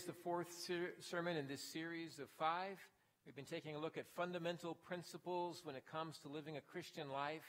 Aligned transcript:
is 0.00 0.06
the 0.06 0.12
fourth 0.24 0.50
ser- 0.66 0.94
sermon 1.00 1.36
in 1.36 1.46
this 1.46 1.60
series 1.60 2.18
of 2.20 2.28
five. 2.38 2.78
We've 3.26 3.36
been 3.36 3.44
taking 3.44 3.76
a 3.76 3.78
look 3.78 3.98
at 3.98 4.06
fundamental 4.16 4.74
principles 4.74 5.60
when 5.62 5.76
it 5.76 5.84
comes 5.92 6.16
to 6.20 6.28
living 6.28 6.56
a 6.56 6.62
Christian 6.62 7.10
life. 7.10 7.44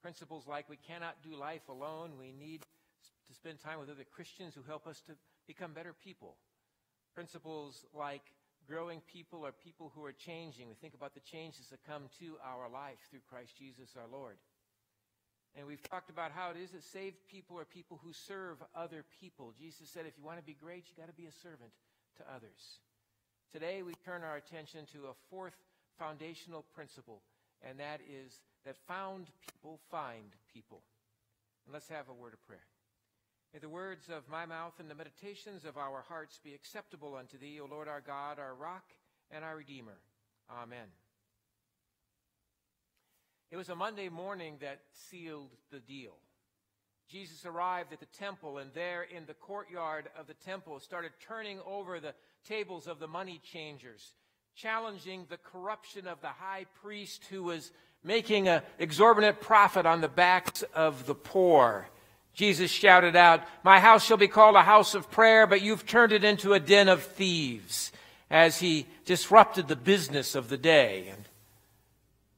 Principles 0.00 0.46
like 0.48 0.66
we 0.70 0.78
cannot 0.78 1.16
do 1.22 1.36
life 1.36 1.68
alone. 1.68 2.12
We 2.18 2.32
need 2.32 2.62
to 2.62 3.34
spend 3.34 3.60
time 3.60 3.80
with 3.80 3.90
other 3.90 4.06
Christians 4.10 4.54
who 4.54 4.62
help 4.66 4.86
us 4.86 5.02
to 5.08 5.12
become 5.46 5.74
better 5.74 5.92
people. 5.92 6.36
Principles 7.14 7.84
like 7.92 8.22
growing 8.66 9.02
people 9.12 9.44
are 9.44 9.52
people 9.52 9.92
who 9.94 10.02
are 10.06 10.12
changing. 10.12 10.68
We 10.68 10.76
think 10.76 10.94
about 10.94 11.12
the 11.12 11.20
changes 11.20 11.68
that 11.68 11.84
come 11.86 12.04
to 12.20 12.36
our 12.42 12.70
life 12.70 12.96
through 13.10 13.28
Christ 13.28 13.58
Jesus 13.58 13.90
our 13.94 14.08
Lord. 14.10 14.36
And 15.54 15.66
we've 15.66 15.82
talked 15.82 16.08
about 16.08 16.30
how 16.30 16.50
it 16.50 16.56
is 16.56 16.70
that 16.70 16.82
saved 16.82 17.16
people 17.30 17.58
are 17.58 17.66
people 17.66 18.00
who 18.02 18.14
serve 18.14 18.56
other 18.74 19.04
people. 19.20 19.52
Jesus 19.60 19.90
said, 19.90 20.06
if 20.06 20.16
you 20.16 20.24
want 20.24 20.38
to 20.38 20.44
be 20.44 20.56
great, 20.58 20.84
you 20.88 20.96
got 20.96 21.08
to 21.08 21.20
be 21.20 21.26
a 21.26 21.42
servant 21.42 21.72
to 22.20 22.34
others. 22.34 22.78
Today, 23.52 23.82
we 23.82 23.94
turn 24.04 24.22
our 24.22 24.36
attention 24.36 24.84
to 24.92 25.08
a 25.08 25.18
fourth 25.30 25.56
foundational 25.98 26.64
principle, 26.74 27.22
and 27.62 27.80
that 27.80 28.00
is 28.00 28.38
that 28.64 28.76
found 28.86 29.26
people 29.40 29.80
find 29.90 30.36
people. 30.52 30.82
And 31.64 31.72
let's 31.72 31.88
have 31.88 32.08
a 32.08 32.14
word 32.14 32.34
of 32.34 32.46
prayer. 32.46 32.68
May 33.52 33.58
the 33.58 33.68
words 33.68 34.08
of 34.08 34.28
my 34.30 34.46
mouth 34.46 34.74
and 34.78 34.88
the 34.88 34.94
meditations 34.94 35.64
of 35.64 35.76
our 35.76 36.02
hearts 36.08 36.38
be 36.44 36.54
acceptable 36.54 37.16
unto 37.16 37.38
thee, 37.38 37.58
O 37.60 37.66
Lord 37.66 37.88
our 37.88 38.00
God, 38.00 38.38
our 38.38 38.54
rock 38.54 38.84
and 39.30 39.44
our 39.44 39.56
Redeemer. 39.56 39.98
Amen. 40.50 40.86
It 43.50 43.56
was 43.56 43.68
a 43.68 43.74
Monday 43.74 44.08
morning 44.08 44.58
that 44.60 44.80
sealed 44.92 45.50
the 45.72 45.80
deal. 45.80 46.14
Jesus 47.10 47.44
arrived 47.44 47.92
at 47.92 47.98
the 47.98 48.06
temple, 48.06 48.58
and 48.58 48.70
there 48.72 49.02
in 49.02 49.26
the 49.26 49.34
courtyard 49.34 50.08
of 50.16 50.28
the 50.28 50.34
temple 50.34 50.78
started 50.78 51.10
turning 51.26 51.58
over 51.66 51.98
the 51.98 52.14
tables 52.46 52.86
of 52.86 53.00
the 53.00 53.08
money 53.08 53.40
changers, 53.42 54.14
challenging 54.54 55.26
the 55.28 55.36
corruption 55.38 56.06
of 56.06 56.20
the 56.20 56.28
high 56.28 56.66
priest 56.80 57.24
who 57.28 57.42
was 57.42 57.72
making 58.04 58.46
an 58.46 58.62
exorbitant 58.78 59.40
profit 59.40 59.86
on 59.86 60.00
the 60.00 60.08
backs 60.08 60.62
of 60.72 61.06
the 61.06 61.14
poor. 61.14 61.88
Jesus 62.32 62.70
shouted 62.70 63.16
out, 63.16 63.42
My 63.64 63.80
house 63.80 64.04
shall 64.04 64.16
be 64.16 64.28
called 64.28 64.54
a 64.54 64.62
house 64.62 64.94
of 64.94 65.10
prayer, 65.10 65.48
but 65.48 65.62
you've 65.62 65.86
turned 65.86 66.12
it 66.12 66.22
into 66.22 66.52
a 66.52 66.60
den 66.60 66.88
of 66.88 67.02
thieves, 67.02 67.90
as 68.30 68.60
he 68.60 68.86
disrupted 69.04 69.66
the 69.66 69.74
business 69.74 70.36
of 70.36 70.48
the 70.48 70.56
day. 70.56 71.08
And, 71.10 71.24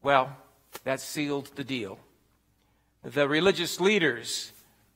well, 0.03 0.35
that 0.85 1.01
sealed 1.01 1.51
the 1.57 1.65
deal. 1.65 1.99
The 3.05 3.29
religious 3.29 3.79
leaders, 3.79 4.53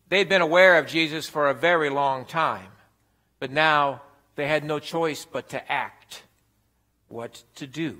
they'd 0.09 0.29
been 0.29 0.43
aware 0.43 0.79
of 0.79 0.87
Jesus 0.87 1.29
for 1.29 1.49
a 1.49 1.55
very 1.55 1.91
long 1.91 2.25
time, 2.25 2.71
but 3.39 3.51
now 3.51 4.03
they 4.37 4.47
had 4.47 4.65
no 4.65 4.79
choice 4.79 5.27
but 5.31 5.51
to 5.51 5.73
act. 5.73 6.23
What 7.09 7.43
to 7.57 7.67
do? 7.67 7.98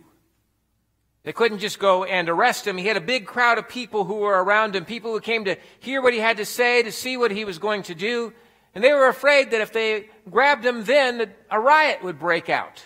They 1.23 1.33
couldn't 1.33 1.59
just 1.59 1.81
go 1.81 2.05
and 2.05 2.29
arrest 2.29 2.67
him. 2.67 2.77
He 2.77 2.87
had 2.87 2.97
a 2.97 3.01
big 3.01 3.27
crowd 3.27 3.59
of 3.59 3.69
people 3.69 4.05
who 4.05 4.19
were 4.19 4.45
around 4.45 4.77
him, 4.77 4.85
people 4.85 5.13
who 5.13 5.21
came 5.21 5.45
to 5.47 5.57
hear 5.81 6.01
what 6.01 6.13
he 6.13 6.21
had 6.21 6.37
to 6.37 6.45
say, 6.45 6.85
to 6.85 6.93
see 6.93 7.17
what 7.17 7.33
he 7.33 7.45
was 7.45 7.59
going 7.59 7.83
to 7.85 7.97
do. 7.97 8.33
And 8.77 8.85
they 8.85 8.93
were 8.93 9.09
afraid 9.09 9.51
that 9.51 9.61
if 9.61 9.73
they 9.73 10.11
grabbed 10.31 10.65
him 10.65 10.85
then, 10.85 11.33
a 11.51 11.59
riot 11.59 12.05
would 12.05 12.20
break 12.20 12.48
out. 12.48 12.85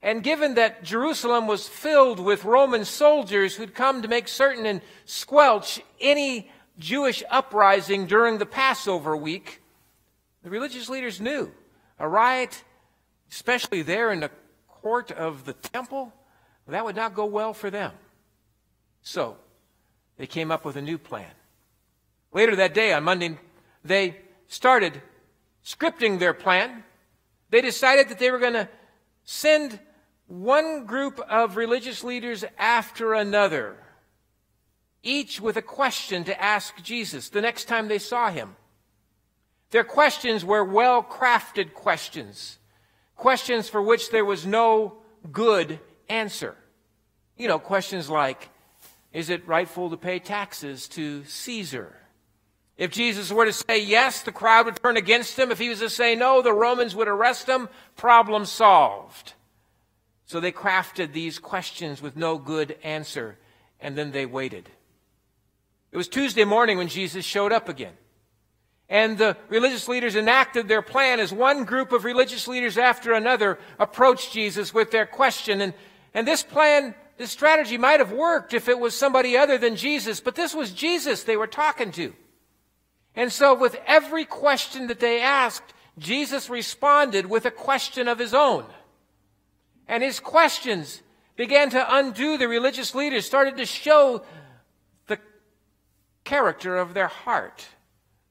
And 0.00 0.22
given 0.22 0.54
that 0.54 0.82
Jerusalem 0.82 1.46
was 1.46 1.68
filled 1.68 2.18
with 2.18 2.44
Roman 2.44 2.84
soldiers 2.84 3.54
who'd 3.54 3.74
come 3.74 4.02
to 4.02 4.08
make 4.08 4.28
certain 4.28 4.64
and 4.64 4.80
squelch 5.04 5.80
any 6.00 6.50
Jewish 6.82 7.22
uprising 7.30 8.06
during 8.06 8.38
the 8.38 8.46
Passover 8.46 9.16
week, 9.16 9.62
the 10.42 10.50
religious 10.50 10.88
leaders 10.88 11.20
knew 11.20 11.52
a 11.98 12.08
riot, 12.08 12.64
especially 13.30 13.82
there 13.82 14.10
in 14.10 14.20
the 14.20 14.30
court 14.68 15.12
of 15.12 15.44
the 15.44 15.52
temple, 15.52 16.12
that 16.66 16.84
would 16.84 16.96
not 16.96 17.14
go 17.14 17.24
well 17.24 17.54
for 17.54 17.70
them. 17.70 17.92
So, 19.02 19.36
they 20.16 20.26
came 20.26 20.50
up 20.50 20.64
with 20.64 20.76
a 20.76 20.82
new 20.82 20.98
plan. 20.98 21.30
Later 22.32 22.56
that 22.56 22.74
day, 22.74 22.92
on 22.92 23.04
Monday, 23.04 23.38
they 23.84 24.16
started 24.46 25.00
scripting 25.64 26.18
their 26.18 26.34
plan. 26.34 26.82
They 27.50 27.60
decided 27.60 28.08
that 28.08 28.18
they 28.18 28.30
were 28.30 28.38
going 28.38 28.54
to 28.54 28.68
send 29.24 29.78
one 30.26 30.86
group 30.86 31.20
of 31.20 31.56
religious 31.56 32.02
leaders 32.02 32.44
after 32.58 33.14
another, 33.14 33.76
each 35.02 35.40
with 35.40 35.56
a 35.56 35.62
question 35.62 36.24
to 36.24 36.42
ask 36.42 36.82
Jesus 36.82 37.28
the 37.28 37.40
next 37.40 37.64
time 37.64 37.88
they 37.88 37.98
saw 37.98 38.30
him. 38.30 38.56
Their 39.70 39.84
questions 39.84 40.44
were 40.44 40.64
well 40.64 41.02
crafted 41.02 41.74
questions, 41.74 42.58
questions 43.16 43.68
for 43.68 43.82
which 43.82 44.10
there 44.10 44.24
was 44.24 44.46
no 44.46 44.98
good 45.30 45.80
answer. 46.08 46.56
You 47.36 47.48
know, 47.48 47.58
questions 47.58 48.10
like, 48.10 48.50
is 49.12 49.30
it 49.30 49.46
rightful 49.48 49.90
to 49.90 49.96
pay 49.96 50.18
taxes 50.18 50.88
to 50.88 51.24
Caesar? 51.24 51.96
If 52.76 52.90
Jesus 52.90 53.30
were 53.30 53.44
to 53.44 53.52
say 53.52 53.78
yes, 53.78 54.22
the 54.22 54.32
crowd 54.32 54.66
would 54.66 54.76
turn 54.82 54.96
against 54.96 55.38
him. 55.38 55.50
If 55.50 55.58
he 55.58 55.68
was 55.68 55.80
to 55.80 55.90
say 55.90 56.14
no, 56.14 56.42
the 56.42 56.52
Romans 56.52 56.94
would 56.94 57.08
arrest 57.08 57.48
him. 57.48 57.68
Problem 57.96 58.44
solved. 58.44 59.34
So 60.24 60.40
they 60.40 60.52
crafted 60.52 61.12
these 61.12 61.38
questions 61.38 62.00
with 62.00 62.16
no 62.16 62.38
good 62.38 62.76
answer, 62.82 63.38
and 63.80 63.96
then 63.96 64.12
they 64.12 64.24
waited. 64.24 64.70
It 65.92 65.96
was 65.96 66.08
Tuesday 66.08 66.44
morning 66.44 66.78
when 66.78 66.88
Jesus 66.88 67.24
showed 67.24 67.52
up 67.52 67.68
again. 67.68 67.92
And 68.88 69.16
the 69.16 69.36
religious 69.48 69.88
leaders 69.88 70.16
enacted 70.16 70.68
their 70.68 70.82
plan 70.82 71.20
as 71.20 71.32
one 71.32 71.64
group 71.64 71.92
of 71.92 72.04
religious 72.04 72.48
leaders 72.48 72.76
after 72.78 73.12
another 73.12 73.58
approached 73.78 74.32
Jesus 74.32 74.74
with 74.74 74.90
their 74.90 75.06
question. 75.06 75.60
And, 75.60 75.74
and 76.14 76.26
this 76.26 76.42
plan, 76.42 76.94
this 77.18 77.30
strategy 77.30 77.78
might 77.78 78.00
have 78.00 78.12
worked 78.12 78.54
if 78.54 78.68
it 78.68 78.78
was 78.78 78.94
somebody 78.94 79.36
other 79.36 79.58
than 79.58 79.76
Jesus, 79.76 80.20
but 80.20 80.34
this 80.34 80.54
was 80.54 80.72
Jesus 80.72 81.22
they 81.22 81.36
were 81.36 81.46
talking 81.46 81.92
to. 81.92 82.14
And 83.14 83.30
so 83.30 83.54
with 83.54 83.76
every 83.86 84.24
question 84.24 84.86
that 84.86 85.00
they 85.00 85.20
asked, 85.20 85.74
Jesus 85.98 86.48
responded 86.48 87.26
with 87.26 87.44
a 87.44 87.50
question 87.50 88.08
of 88.08 88.18
his 88.18 88.32
own. 88.32 88.64
And 89.86 90.02
his 90.02 90.20
questions 90.20 91.02
began 91.36 91.70
to 91.70 91.96
undo 91.96 92.38
the 92.38 92.48
religious 92.48 92.94
leaders, 92.94 93.26
started 93.26 93.58
to 93.58 93.66
show 93.66 94.22
character 96.24 96.76
of 96.76 96.94
their 96.94 97.08
heart, 97.08 97.66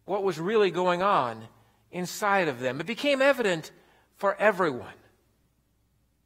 what 0.05 0.23
was 0.23 0.39
really 0.39 0.71
going 0.71 1.01
on 1.01 1.47
inside 1.91 2.47
of 2.47 2.59
them. 2.59 2.79
It 2.79 2.87
became 2.87 3.21
evident 3.21 3.71
for 4.15 4.35
everyone, 4.35 4.87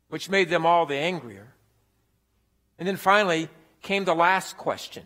which 0.09 0.29
made 0.29 0.49
them 0.49 0.65
all 0.65 0.85
the 0.85 0.95
angrier. 0.95 1.53
And 2.77 2.87
then 2.87 2.97
finally 2.97 3.49
came 3.81 4.05
the 4.05 4.15
last 4.15 4.57
question. 4.57 5.05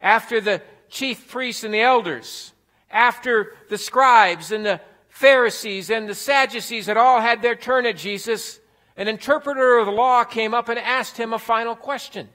After 0.00 0.40
the 0.40 0.62
chief 0.88 1.28
priests 1.28 1.64
and 1.64 1.74
the 1.74 1.80
elders, 1.80 2.52
after 2.90 3.54
the 3.68 3.78
scribes 3.78 4.52
and 4.52 4.64
the 4.64 4.80
Pharisees 5.08 5.90
and 5.90 6.08
the 6.08 6.14
Sadducees 6.14 6.86
had 6.86 6.96
all 6.96 7.20
had 7.20 7.42
their 7.42 7.54
turn 7.54 7.86
at 7.86 7.96
Jesus, 7.96 8.60
an 8.96 9.08
interpreter 9.08 9.78
of 9.78 9.86
the 9.86 9.92
law 9.92 10.24
came 10.24 10.54
up 10.54 10.68
and 10.68 10.78
asked 10.78 11.16
him 11.16 11.32
a 11.32 11.38
final 11.38 11.74
question. 11.74 12.28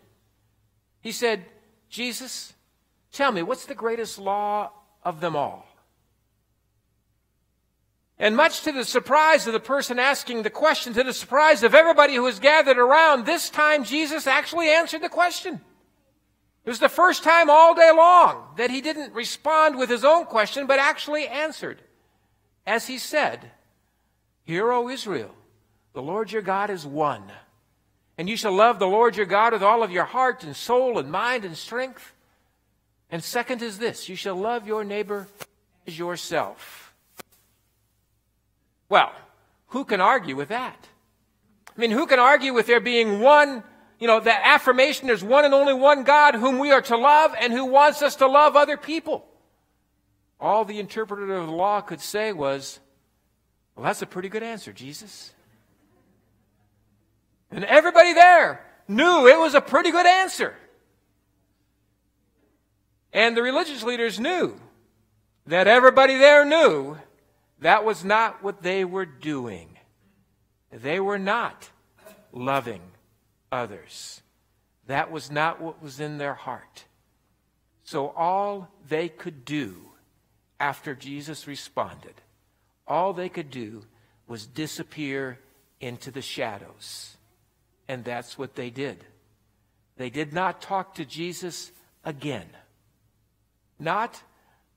He 1.01 1.11
said, 1.11 1.45
Jesus, 1.89 2.53
tell 3.11 3.31
me, 3.31 3.41
what's 3.41 3.65
the 3.65 3.75
greatest 3.75 4.19
law 4.19 4.71
of 5.03 5.21
them 5.21 5.35
all? 5.35 5.65
And 8.17 8.35
much 8.35 8.63
to 8.63 8.73
the 8.73 8.83
surprise 8.83 9.47
of 9.47 9.53
the 9.53 9.61
person 9.61 9.97
asking 9.97 10.43
the 10.43 10.49
question, 10.49 10.93
to 10.93 11.03
the 11.03 11.13
surprise 11.13 11.63
of 11.63 11.73
everybody 11.73 12.15
who 12.15 12.23
was 12.23 12.39
gathered 12.39 12.77
around, 12.77 13.25
this 13.25 13.49
time 13.49 13.85
Jesus 13.85 14.27
actually 14.27 14.69
answered 14.69 15.01
the 15.01 15.09
question. 15.09 15.61
It 16.65 16.69
was 16.69 16.79
the 16.79 16.89
first 16.89 17.23
time 17.23 17.49
all 17.49 17.73
day 17.73 17.91
long 17.95 18.43
that 18.57 18.69
he 18.69 18.81
didn't 18.81 19.13
respond 19.13 19.77
with 19.77 19.89
his 19.89 20.03
own 20.03 20.25
question, 20.25 20.67
but 20.67 20.79
actually 20.79 21.27
answered. 21.27 21.81
As 22.67 22.87
he 22.87 22.97
said, 22.97 23.51
Hear, 24.43 24.71
O 24.71 24.89
Israel, 24.89 25.33
the 25.93 26.01
Lord 26.01 26.31
your 26.31 26.41
God 26.41 26.69
is 26.69 26.85
one. 26.85 27.23
And 28.17 28.29
you 28.29 28.35
shall 28.35 28.51
love 28.51 28.79
the 28.79 28.87
Lord 28.87 29.15
your 29.15 29.25
God 29.25 29.53
with 29.53 29.63
all 29.63 29.81
of 29.81 29.91
your 29.91 30.03
heart 30.03 30.43
and 30.43 30.55
soul 30.55 30.99
and 30.99 31.09
mind 31.09 31.45
and 31.45 31.55
strength. 31.55 32.13
And 33.11 33.23
second 33.23 33.61
is 33.61 33.77
this 33.77 34.09
you 34.09 34.15
shall 34.15 34.35
love 34.35 34.67
your 34.67 34.83
neighbor 34.83 35.27
as 35.87 35.97
yourself. 35.97 36.93
Well, 38.87 39.11
who 39.67 39.85
can 39.85 40.01
argue 40.01 40.35
with 40.35 40.49
that? 40.49 40.87
I 41.67 41.79
mean, 41.79 41.91
who 41.91 42.07
can 42.07 42.19
argue 42.19 42.53
with 42.53 42.67
there 42.67 42.79
being 42.79 43.19
one, 43.19 43.63
you 43.99 44.07
know, 44.07 44.19
that 44.19 44.41
affirmation 44.43 45.07
there's 45.07 45.23
one 45.23 45.45
and 45.45 45.53
only 45.53 45.73
one 45.73 46.03
God 46.03 46.35
whom 46.35 46.59
we 46.59 46.71
are 46.71 46.81
to 46.81 46.97
love 46.97 47.33
and 47.39 47.53
who 47.53 47.65
wants 47.65 48.01
us 48.01 48.15
to 48.17 48.27
love 48.27 48.55
other 48.55 48.77
people? 48.77 49.25
All 50.39 50.65
the 50.65 50.79
interpreter 50.79 51.33
of 51.33 51.47
the 51.47 51.53
law 51.53 51.81
could 51.81 52.01
say 52.01 52.33
was, 52.33 52.79
well, 53.75 53.85
that's 53.85 54.01
a 54.01 54.05
pretty 54.05 54.29
good 54.29 54.43
answer, 54.43 54.73
Jesus. 54.73 55.31
And 57.51 57.63
everybody 57.65 58.13
there 58.13 58.65
knew 58.87 59.27
it 59.27 59.37
was 59.37 59.53
a 59.53 59.61
pretty 59.61 59.91
good 59.91 60.05
answer. 60.05 60.55
And 63.11 63.35
the 63.35 63.41
religious 63.41 63.83
leaders 63.83 64.19
knew 64.19 64.59
that 65.47 65.67
everybody 65.67 66.17
there 66.17 66.45
knew 66.45 66.97
That 67.61 67.83
was 67.83 68.05
not 68.05 68.41
what 68.41 68.61
they 68.61 68.85
were 68.85 69.05
doing. 69.05 69.67
They 70.71 70.99
were 70.99 71.19
not 71.19 71.69
loving 72.31 72.81
others. 73.51 74.21
That 74.87 75.11
was 75.11 75.29
not 75.29 75.61
what 75.61 75.81
was 75.81 75.99
in 75.99 76.17
their 76.17 76.33
heart. 76.33 76.85
So 77.83 78.09
all 78.15 78.69
they 78.87 79.09
could 79.09 79.45
do 79.45 79.75
after 80.59 80.95
Jesus 80.95 81.47
responded, 81.47 82.13
all 82.87 83.13
they 83.13 83.29
could 83.29 83.49
do 83.49 83.83
was 84.27 84.45
disappear 84.45 85.39
into 85.79 86.11
the 86.11 86.21
shadows. 86.21 87.17
And 87.87 88.03
that's 88.03 88.37
what 88.37 88.55
they 88.55 88.69
did. 88.69 89.03
They 89.97 90.09
did 90.09 90.33
not 90.33 90.61
talk 90.61 90.95
to 90.95 91.05
Jesus 91.05 91.71
again. 92.05 92.47
Not 93.79 94.21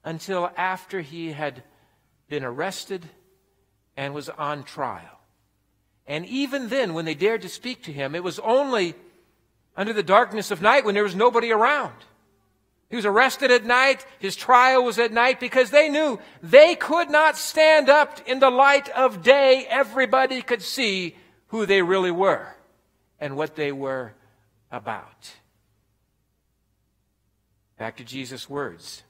until 0.04 0.50
after 0.56 1.00
he 1.00 1.32
had 1.32 1.62
been 2.28 2.44
arrested 2.44 3.04
and 3.96 4.14
was 4.14 4.28
on 4.28 4.62
trial. 4.62 5.20
And 6.06 6.25
even 6.26 6.69
then, 6.69 6.94
when 6.94 7.04
they 7.04 7.14
dared 7.14 7.43
to 7.43 7.49
speak 7.49 7.82
to 7.84 7.93
him, 7.93 8.14
it 8.14 8.25
was 8.25 8.38
only 8.38 8.94
under 9.76 9.93
the 9.93 10.02
darkness 10.02 10.50
of 10.50 10.62
night 10.62 10.84
when 10.84 10.94
there 10.94 11.04
was 11.04 11.14
nobody 11.14 11.50
around. 11.50 11.94
He 12.90 12.96
was 12.96 13.06
arrested 13.06 13.50
at 13.50 13.64
night. 13.64 14.04
His 14.19 14.37
trial 14.37 14.84
was 14.84 14.99
at 14.99 15.12
night 15.12 15.40
because 15.40 15.70
they 15.70 15.88
knew 15.88 16.19
they 16.43 16.75
could 16.75 17.08
not 17.08 17.38
stand 17.38 17.88
up 17.88 18.20
in 18.26 18.38
the 18.38 18.50
light 18.50 18.88
of 18.90 19.22
day. 19.22 19.66
Everybody 19.69 20.43
could 20.43 20.62
see 20.62 21.16
who 21.48 21.64
they 21.64 21.81
really 21.81 22.10
were 22.10 22.55
and 23.19 23.37
what 23.37 23.56
they 23.56 23.72
were 23.72 24.12
about. 24.70 25.32
Back 27.78 27.96
to 27.96 28.04
Jesus' 28.04 28.48
words 28.48 29.02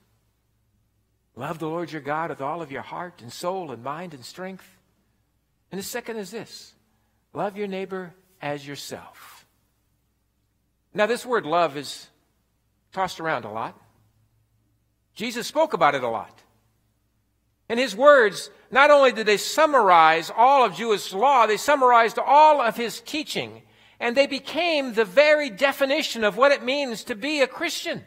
Love 1.34 1.58
the 1.58 1.68
Lord 1.68 1.90
your 1.90 2.02
God 2.02 2.30
with 2.30 2.40
all 2.40 2.60
of 2.60 2.70
your 2.70 2.82
heart 2.82 3.22
and 3.22 3.32
soul 3.32 3.70
and 3.72 3.82
mind 3.82 4.12
and 4.12 4.24
strength. 4.24 4.78
And 5.70 5.78
the 5.78 5.84
second 5.84 6.18
is 6.18 6.30
this 6.30 6.74
love 7.32 7.56
your 7.56 7.66
neighbor 7.66 8.14
as 8.40 8.66
yourself. 8.66 9.46
Now, 10.94 11.06
this 11.06 11.24
word 11.24 11.46
love 11.46 11.78
is 11.78 12.08
tossed 12.92 13.18
around 13.18 13.46
a 13.46 13.50
lot. 13.50 13.80
Jesus 15.14 15.46
spoke 15.46 15.72
about 15.72 15.94
it 15.94 16.04
a 16.04 16.08
lot. 16.08 16.42
And 17.68 17.80
his 17.80 17.96
words, 17.96 18.50
not 18.70 18.90
only 18.90 19.12
did 19.12 19.24
they 19.24 19.38
summarize 19.38 20.30
all 20.34 20.66
of 20.66 20.74
Jewish 20.74 21.14
law, 21.14 21.46
they 21.46 21.56
summarized 21.56 22.18
all 22.18 22.60
of 22.60 22.76
his 22.76 23.00
teaching. 23.00 23.62
And 23.98 24.14
they 24.14 24.26
became 24.26 24.92
the 24.92 25.06
very 25.06 25.48
definition 25.48 26.24
of 26.24 26.36
what 26.36 26.52
it 26.52 26.62
means 26.62 27.04
to 27.04 27.14
be 27.14 27.40
a 27.40 27.46
Christian. 27.46 28.04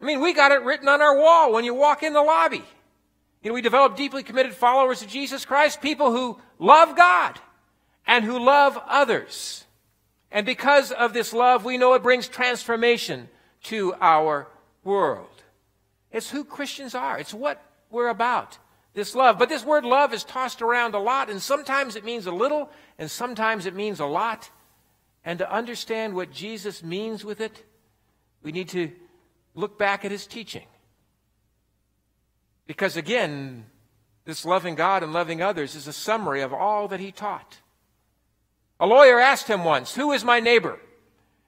I 0.00 0.04
mean, 0.04 0.20
we 0.20 0.32
got 0.32 0.52
it 0.52 0.62
written 0.62 0.88
on 0.88 1.02
our 1.02 1.16
wall 1.16 1.52
when 1.52 1.64
you 1.64 1.74
walk 1.74 2.02
in 2.02 2.12
the 2.12 2.22
lobby. 2.22 2.64
You 3.42 3.50
know, 3.50 3.54
we 3.54 3.62
develop 3.62 3.96
deeply 3.96 4.22
committed 4.22 4.54
followers 4.54 5.02
of 5.02 5.08
Jesus 5.08 5.44
Christ, 5.44 5.80
people 5.80 6.10
who 6.12 6.38
love 6.58 6.96
God 6.96 7.38
and 8.06 8.24
who 8.24 8.38
love 8.38 8.78
others. 8.86 9.64
And 10.30 10.46
because 10.46 10.92
of 10.92 11.12
this 11.12 11.32
love, 11.32 11.64
we 11.64 11.78
know 11.78 11.94
it 11.94 12.02
brings 12.02 12.28
transformation 12.28 13.28
to 13.64 13.94
our 14.00 14.48
world. 14.84 15.42
It's 16.12 16.30
who 16.30 16.44
Christians 16.44 16.94
are. 16.94 17.18
It's 17.18 17.34
what 17.34 17.62
we're 17.90 18.08
about. 18.08 18.58
This 18.94 19.14
love. 19.14 19.38
But 19.38 19.48
this 19.48 19.64
word 19.64 19.84
love 19.84 20.12
is 20.12 20.24
tossed 20.24 20.62
around 20.62 20.94
a 20.94 20.98
lot, 20.98 21.30
and 21.30 21.40
sometimes 21.40 21.94
it 21.94 22.04
means 22.04 22.26
a 22.26 22.32
little, 22.32 22.70
and 22.98 23.10
sometimes 23.10 23.66
it 23.66 23.74
means 23.74 24.00
a 24.00 24.06
lot. 24.06 24.50
And 25.24 25.38
to 25.38 25.52
understand 25.52 26.14
what 26.14 26.32
Jesus 26.32 26.82
means 26.82 27.24
with 27.24 27.40
it, 27.40 27.64
we 28.42 28.52
need 28.52 28.68
to 28.70 28.90
look 29.60 29.78
back 29.78 30.04
at 30.04 30.10
his 30.10 30.26
teaching. 30.26 30.66
Because 32.66 32.96
again, 32.96 33.66
this 34.24 34.44
loving 34.44 34.74
God 34.74 35.02
and 35.02 35.12
loving 35.12 35.42
others 35.42 35.74
is 35.74 35.86
a 35.86 35.92
summary 35.92 36.40
of 36.40 36.52
all 36.52 36.88
that 36.88 37.00
he 37.00 37.12
taught. 37.12 37.58
A 38.78 38.86
lawyer 38.86 39.20
asked 39.20 39.48
him 39.48 39.64
once, 39.64 39.94
Who 39.94 40.12
is 40.12 40.24
my 40.24 40.40
neighbor? 40.40 40.78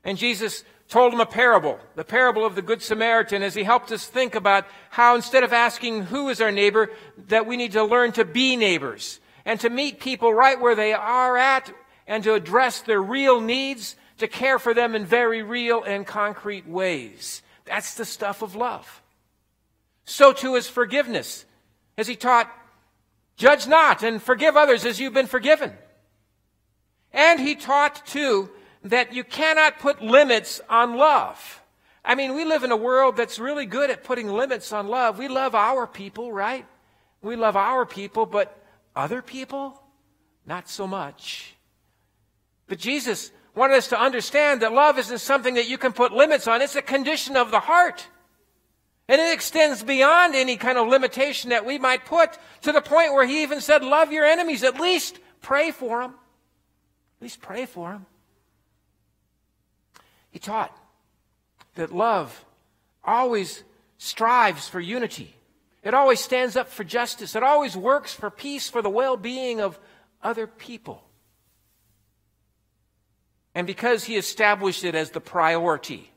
And 0.04 0.18
Jesus 0.18 0.64
told 0.88 1.14
him 1.14 1.20
a 1.20 1.26
parable, 1.26 1.78
the 1.94 2.04
parable 2.04 2.44
of 2.44 2.54
the 2.54 2.60
Good 2.60 2.82
Samaritan, 2.82 3.42
as 3.42 3.54
he 3.54 3.62
helped 3.62 3.92
us 3.92 4.06
think 4.06 4.34
about 4.34 4.66
how 4.90 5.14
instead 5.14 5.42
of 5.42 5.52
asking 5.52 6.02
who 6.02 6.28
is 6.28 6.40
our 6.40 6.52
neighbor, 6.52 6.90
that 7.28 7.46
we 7.46 7.56
need 7.56 7.72
to 7.72 7.84
learn 7.84 8.12
to 8.12 8.24
be 8.24 8.56
neighbors 8.56 9.20
and 9.44 9.58
to 9.60 9.70
meet 9.70 10.00
people 10.00 10.34
right 10.34 10.60
where 10.60 10.74
they 10.74 10.92
are 10.92 11.36
at 11.36 11.72
and 12.06 12.22
to 12.24 12.34
address 12.34 12.80
their 12.80 13.00
real 13.00 13.40
needs, 13.40 13.96
to 14.18 14.28
care 14.28 14.58
for 14.58 14.74
them 14.74 14.94
in 14.94 15.06
very 15.06 15.42
real 15.42 15.82
and 15.82 16.06
concrete 16.06 16.66
ways. 16.68 17.42
That's 17.72 17.94
the 17.94 18.04
stuff 18.04 18.42
of 18.42 18.54
love. 18.54 19.00
So 20.04 20.34
too 20.34 20.56
is 20.56 20.68
forgiveness. 20.68 21.46
As 21.96 22.06
he 22.06 22.16
taught, 22.16 22.52
judge 23.38 23.66
not 23.66 24.02
and 24.02 24.22
forgive 24.22 24.58
others 24.58 24.84
as 24.84 25.00
you've 25.00 25.14
been 25.14 25.26
forgiven. 25.26 25.72
And 27.14 27.40
he 27.40 27.54
taught 27.54 28.04
too 28.04 28.50
that 28.84 29.14
you 29.14 29.24
cannot 29.24 29.78
put 29.78 30.02
limits 30.02 30.60
on 30.68 30.96
love. 30.98 31.62
I 32.04 32.14
mean, 32.14 32.34
we 32.34 32.44
live 32.44 32.62
in 32.62 32.72
a 32.72 32.76
world 32.76 33.16
that's 33.16 33.38
really 33.38 33.64
good 33.64 33.88
at 33.88 34.04
putting 34.04 34.28
limits 34.28 34.70
on 34.70 34.88
love. 34.88 35.18
We 35.18 35.28
love 35.28 35.54
our 35.54 35.86
people, 35.86 36.30
right? 36.30 36.66
We 37.22 37.36
love 37.36 37.56
our 37.56 37.86
people, 37.86 38.26
but 38.26 38.54
other 38.94 39.22
people, 39.22 39.82
not 40.44 40.68
so 40.68 40.86
much. 40.86 41.54
But 42.66 42.78
Jesus 42.78 43.30
wanted 43.54 43.76
us 43.76 43.88
to 43.88 44.00
understand 44.00 44.62
that 44.62 44.72
love 44.72 44.98
isn't 44.98 45.18
something 45.18 45.54
that 45.54 45.68
you 45.68 45.78
can 45.78 45.92
put 45.92 46.12
limits 46.12 46.46
on. 46.46 46.62
It's 46.62 46.76
a 46.76 46.82
condition 46.82 47.36
of 47.36 47.50
the 47.50 47.60
heart. 47.60 48.06
And 49.08 49.20
it 49.20 49.32
extends 49.32 49.82
beyond 49.82 50.34
any 50.34 50.56
kind 50.56 50.78
of 50.78 50.88
limitation 50.88 51.50
that 51.50 51.66
we 51.66 51.78
might 51.78 52.06
put 52.06 52.38
to 52.62 52.72
the 52.72 52.80
point 52.80 53.12
where 53.12 53.26
he 53.26 53.42
even 53.42 53.60
said, 53.60 53.84
love 53.84 54.12
your 54.12 54.24
enemies. 54.24 54.62
At 54.62 54.80
least 54.80 55.18
pray 55.40 55.70
for 55.70 56.00
them. 56.00 56.12
At 56.12 57.22
least 57.22 57.42
pray 57.42 57.66
for 57.66 57.90
them. 57.90 58.06
He 60.30 60.38
taught 60.38 60.74
that 61.74 61.92
love 61.92 62.44
always 63.04 63.64
strives 63.98 64.68
for 64.68 64.80
unity. 64.80 65.34
It 65.82 65.94
always 65.94 66.20
stands 66.20 66.56
up 66.56 66.68
for 66.68 66.84
justice. 66.84 67.34
It 67.34 67.42
always 67.42 67.76
works 67.76 68.14
for 68.14 68.30
peace, 68.30 68.70
for 68.70 68.82
the 68.82 68.90
well 68.90 69.16
being 69.16 69.60
of 69.60 69.78
other 70.22 70.46
people. 70.46 71.04
And 73.54 73.66
because 73.66 74.04
he 74.04 74.16
established 74.16 74.84
it 74.84 74.94
as 74.94 75.10
the 75.10 75.20
priority, 75.20 76.10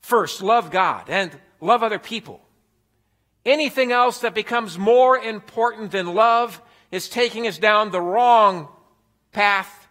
first, 0.00 0.42
love 0.42 0.70
God 0.70 1.08
and 1.08 1.36
love 1.60 1.82
other 1.82 1.98
people. 1.98 2.40
Anything 3.44 3.92
else 3.92 4.20
that 4.20 4.34
becomes 4.34 4.78
more 4.78 5.18
important 5.18 5.90
than 5.90 6.14
love 6.14 6.60
is 6.90 7.08
taking 7.08 7.46
us 7.46 7.58
down 7.58 7.90
the 7.90 8.00
wrong 8.00 8.68
path 9.32 9.84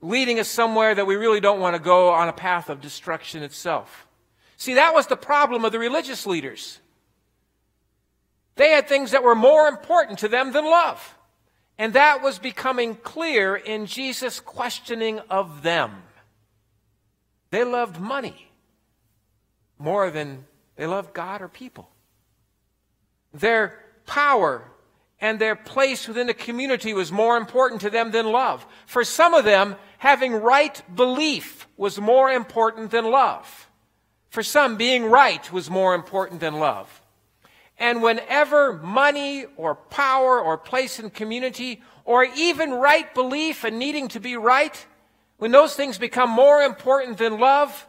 leading 0.00 0.38
us 0.38 0.48
somewhere 0.48 0.94
that 0.94 1.06
we 1.06 1.16
really 1.16 1.40
don't 1.40 1.60
want 1.60 1.74
to 1.74 1.82
go 1.82 2.10
on 2.10 2.28
a 2.28 2.32
path 2.32 2.68
of 2.70 2.80
destruction 2.80 3.42
itself. 3.42 4.06
See, 4.56 4.74
that 4.74 4.94
was 4.94 5.06
the 5.06 5.16
problem 5.16 5.64
of 5.64 5.72
the 5.72 5.78
religious 5.78 6.26
leaders. 6.26 6.80
They 8.56 8.70
had 8.70 8.88
things 8.88 9.12
that 9.12 9.22
were 9.22 9.34
more 9.34 9.68
important 9.68 10.20
to 10.20 10.28
them 10.28 10.52
than 10.52 10.64
love. 10.64 11.16
And 11.78 11.92
that 11.92 12.22
was 12.22 12.38
becoming 12.38 12.96
clear 12.96 13.54
in 13.54 13.86
Jesus' 13.86 14.40
questioning 14.40 15.20
of 15.30 15.62
them. 15.62 16.02
They 17.50 17.64
loved 17.64 18.00
money 18.00 18.50
more 19.78 20.10
than 20.10 20.44
they 20.76 20.86
loved 20.86 21.14
God 21.14 21.42
or 21.42 21.48
people. 21.48 21.88
Their 23.32 23.78
power 24.06 24.70
and 25.20 25.38
their 25.38 25.56
place 25.56 26.06
within 26.06 26.28
the 26.28 26.34
community 26.34 26.94
was 26.94 27.10
more 27.10 27.36
important 27.36 27.80
to 27.82 27.90
them 27.90 28.10
than 28.10 28.30
love. 28.30 28.66
For 28.86 29.04
some 29.04 29.34
of 29.34 29.44
them, 29.44 29.76
having 29.98 30.32
right 30.32 30.80
belief 30.94 31.66
was 31.76 32.00
more 32.00 32.30
important 32.30 32.90
than 32.90 33.10
love. 33.10 33.68
For 34.30 34.42
some, 34.42 34.76
being 34.76 35.06
right 35.06 35.50
was 35.52 35.70
more 35.70 35.94
important 35.94 36.40
than 36.40 36.54
love. 36.54 37.02
And 37.78 38.02
whenever 38.02 38.74
money 38.74 39.46
or 39.56 39.74
power 39.74 40.40
or 40.40 40.58
place 40.58 40.98
in 40.98 41.10
community 41.10 41.82
or 42.04 42.24
even 42.24 42.72
right 42.72 43.12
belief 43.14 43.64
and 43.64 43.78
needing 43.78 44.08
to 44.08 44.20
be 44.20 44.36
right, 44.36 44.86
when 45.38 45.50
those 45.50 45.74
things 45.74 45.98
become 45.98 46.30
more 46.30 46.60
important 46.62 47.18
than 47.18 47.38
love, 47.38 47.86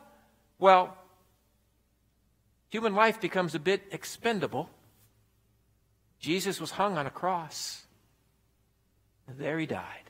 well, 0.59 0.95
human 2.69 2.95
life 2.95 3.19
becomes 3.19 3.55
a 3.55 3.59
bit 3.59 3.83
expendable. 3.91 4.69
Jesus 6.19 6.61
was 6.61 6.71
hung 6.71 6.97
on 6.97 7.07
a 7.07 7.11
cross. 7.11 7.85
And 9.27 9.37
there 9.37 9.59
he 9.59 9.65
died. 9.65 10.09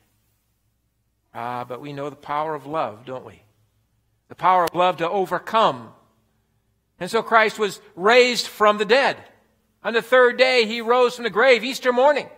Ah, 1.33 1.63
but 1.63 1.81
we 1.81 1.93
know 1.93 2.09
the 2.09 2.15
power 2.15 2.55
of 2.55 2.65
love, 2.65 3.05
don't 3.05 3.25
we? 3.25 3.41
The 4.27 4.35
power 4.35 4.63
of 4.63 4.75
love 4.75 4.97
to 4.97 5.09
overcome. 5.09 5.93
And 6.99 7.09
so 7.09 7.21
Christ 7.23 7.57
was 7.57 7.79
raised 7.95 8.47
from 8.47 8.77
the 8.77 8.85
dead. 8.85 9.17
On 9.83 9.93
the 9.93 10.01
third 10.01 10.37
day, 10.37 10.65
he 10.65 10.81
rose 10.81 11.15
from 11.15 11.23
the 11.23 11.29
grave, 11.29 11.63
Easter 11.63 11.93
morning. 11.93 12.29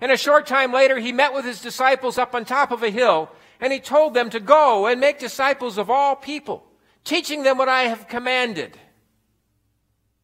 And 0.00 0.12
a 0.12 0.16
short 0.16 0.46
time 0.46 0.72
later, 0.72 0.98
he 0.98 1.12
met 1.12 1.32
with 1.32 1.44
his 1.44 1.62
disciples 1.62 2.18
up 2.18 2.34
on 2.34 2.44
top 2.44 2.70
of 2.70 2.82
a 2.82 2.90
hill, 2.90 3.30
and 3.60 3.72
he 3.72 3.80
told 3.80 4.14
them 4.14 4.30
to 4.30 4.40
go 4.40 4.86
and 4.86 5.00
make 5.00 5.18
disciples 5.18 5.78
of 5.78 5.90
all 5.90 6.16
people, 6.16 6.64
teaching 7.04 7.42
them 7.42 7.58
what 7.58 7.68
I 7.68 7.82
have 7.82 8.08
commanded, 8.08 8.78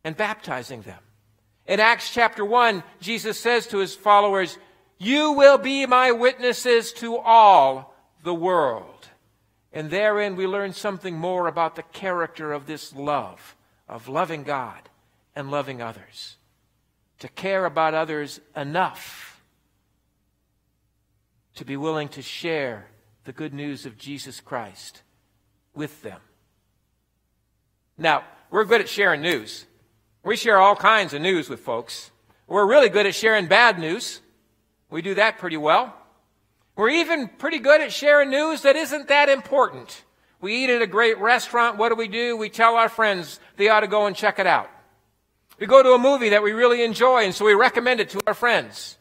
and 0.05 0.17
baptizing 0.17 0.83
them 0.83 1.01
In 1.67 1.79
Acts 1.79 2.11
chapter 2.13 2.45
1, 2.45 2.83
Jesus 3.01 3.39
says 3.39 3.67
to 3.69 3.79
his 3.79 3.95
followers, 3.95 4.59
You 4.99 5.33
will 5.33 5.59
be 5.59 5.87
my 5.87 6.11
witnesses 6.13 6.93
to 6.95 7.17
all 7.17 7.95
the 8.23 8.35
world. 8.35 9.09
And 9.73 9.91
therein 9.91 10.37
we 10.37 10.47
learn 10.47 10.73
something 10.73 11.17
more 11.17 11.47
about 11.47 11.77
the 11.77 11.83
character 11.83 12.53
of 12.53 12.67
this 12.67 12.95
love, 12.95 13.57
of 13.89 14.09
loving 14.09 14.43
God 14.43 14.89
and 15.37 15.51
loving 15.51 15.81
others. 15.81 16.37
To 17.21 17.29
care 17.29 17.67
about 17.67 17.95
others 17.95 18.41
enough 18.57 19.31
to 21.61 21.65
be 21.67 21.77
willing 21.77 22.09
to 22.09 22.23
share 22.23 22.87
the 23.31 23.35
good 23.35 23.55
news 23.55 23.87
of 23.87 23.97
Jesus 23.97 24.41
Christ 24.41 25.03
with 25.73 26.03
them. 26.03 26.21
Now, 27.97 28.25
we're 28.51 28.65
good 28.65 28.81
at 28.81 28.89
sharing 28.89 29.23
news. 29.23 29.67
We 30.25 30.35
share 30.35 30.59
all 30.59 30.75
kinds 30.75 31.15
of 31.15 31.23
news 31.23 31.49
with 31.49 31.61
folks. 31.61 32.11
We're 32.49 32.67
really 32.67 32.89
good 32.89 33.07
at 33.07 33.15
sharing 33.15 33.47
bad 33.47 33.79
news. 33.79 34.21
We 34.91 35.01
do 35.01 35.15
that 35.15 35.39
pretty 35.39 35.59
well. 35.59 35.95
We're 36.75 36.89
even 36.89 37.29
pretty 37.29 37.61
good 37.61 37.81
at 37.81 37.93
sharing 37.93 38.31
news 38.31 38.63
that 38.63 38.75
isn't 38.75 39.07
that 39.07 39.29
important. 39.29 40.03
We 40.41 40.65
eat 40.65 40.71
at 40.71 40.83
a 40.83 40.89
great 40.89 41.17
restaurant. 41.19 41.79
What 41.79 41.91
do 41.91 41.95
we 41.95 42.09
do? 42.09 42.37
We 42.37 42.51
tell 42.51 42.75
our 42.75 42.89
friends 42.89 43.39
they 43.57 43.69
ought 43.69 43.83
to 43.83 43.87
go 43.87 44.07
and 44.07 44.17
check 44.17 44.41
it 44.41 44.49
out. 44.49 44.69
We 45.61 45.69
go 45.69 45.85
to 45.85 45.91
a 45.91 45.99
movie 46.01 46.31
that 46.31 46.43
we 46.43 46.51
really 46.51 46.83
enjoy, 46.83 47.27
and 47.27 47.33
so 47.33 47.45
we 47.45 47.55
recommend 47.55 48.01
it 48.01 48.11
to 48.11 48.21
our 48.27 48.35
friends. 48.35 48.99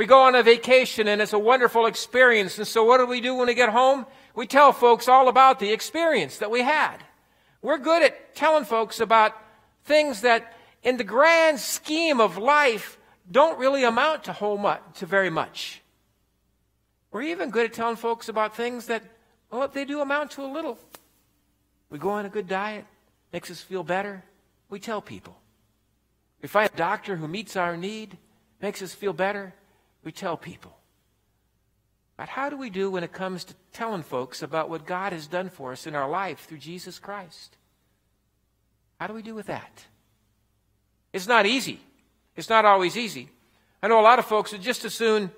We 0.00 0.06
go 0.06 0.22
on 0.22 0.34
a 0.34 0.42
vacation, 0.42 1.08
and 1.08 1.20
it's 1.20 1.34
a 1.34 1.38
wonderful 1.38 1.84
experience. 1.84 2.56
And 2.56 2.66
so 2.66 2.84
what 2.84 2.96
do 2.96 3.06
we 3.06 3.20
do 3.20 3.34
when 3.34 3.48
we 3.48 3.54
get 3.54 3.68
home? 3.68 4.06
We 4.34 4.46
tell 4.46 4.72
folks 4.72 5.08
all 5.08 5.28
about 5.28 5.58
the 5.58 5.72
experience 5.72 6.38
that 6.38 6.50
we 6.50 6.62
had. 6.62 6.96
We're 7.60 7.76
good 7.76 8.02
at 8.02 8.34
telling 8.34 8.64
folks 8.64 9.00
about 9.00 9.36
things 9.84 10.22
that, 10.22 10.56
in 10.82 10.96
the 10.96 11.04
grand 11.04 11.60
scheme 11.60 12.18
of 12.18 12.38
life, 12.38 12.98
don't 13.30 13.58
really 13.58 13.84
amount 13.84 14.24
to 14.24 14.32
whole 14.32 14.56
much, 14.56 14.80
to 14.94 15.04
very 15.04 15.28
much. 15.28 15.82
We're 17.12 17.24
even 17.24 17.50
good 17.50 17.66
at 17.66 17.74
telling 17.74 17.96
folks 17.96 18.30
about 18.30 18.56
things 18.56 18.86
that, 18.86 19.02
well, 19.50 19.68
they 19.68 19.84
do 19.84 20.00
amount 20.00 20.30
to 20.30 20.42
a 20.42 20.48
little. 20.50 20.78
We 21.90 21.98
go 21.98 22.08
on 22.08 22.24
a 22.24 22.30
good 22.30 22.48
diet, 22.48 22.86
makes 23.34 23.50
us 23.50 23.60
feel 23.60 23.82
better. 23.82 24.24
We 24.70 24.80
tell 24.80 25.02
people. 25.02 25.36
We 26.40 26.48
find 26.48 26.70
a 26.72 26.76
doctor 26.78 27.16
who 27.16 27.28
meets 27.28 27.54
our 27.54 27.76
need, 27.76 28.16
makes 28.62 28.80
us 28.80 28.94
feel 28.94 29.12
better. 29.12 29.52
We 30.04 30.12
tell 30.12 30.36
people. 30.36 30.76
But 32.16 32.28
how 32.28 32.50
do 32.50 32.56
we 32.56 32.70
do 32.70 32.90
when 32.90 33.04
it 33.04 33.12
comes 33.12 33.44
to 33.44 33.54
telling 33.72 34.02
folks 34.02 34.42
about 34.42 34.68
what 34.68 34.86
God 34.86 35.12
has 35.12 35.26
done 35.26 35.48
for 35.48 35.72
us 35.72 35.86
in 35.86 35.94
our 35.94 36.08
life 36.08 36.46
through 36.46 36.58
Jesus 36.58 36.98
Christ? 36.98 37.56
How 38.98 39.06
do 39.06 39.14
we 39.14 39.22
do 39.22 39.34
with 39.34 39.46
that? 39.46 39.86
It's 41.12 41.26
not 41.26 41.46
easy. 41.46 41.80
It's 42.36 42.50
not 42.50 42.64
always 42.64 42.96
easy. 42.96 43.30
I 43.82 43.88
know 43.88 44.00
a 44.00 44.02
lot 44.02 44.18
of 44.18 44.26
folks 44.26 44.52
would 44.52 44.60
just 44.60 44.84
as 44.84 44.94
soon 44.94 45.30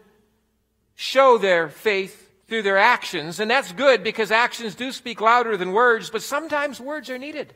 show 0.95 1.39
their 1.39 1.69
faith 1.69 2.31
through 2.49 2.63
their 2.63 2.79
actions, 2.79 3.41
and 3.41 3.51
that's 3.51 3.73
good 3.73 4.03
because 4.03 4.31
actions 4.31 4.75
do 4.75 4.93
speak 4.93 5.21
louder 5.21 5.57
than 5.57 5.73
words, 5.73 6.11
but 6.11 6.23
sometimes 6.23 6.81
words 6.81 7.09
are 7.09 7.19
needed. 7.19 7.55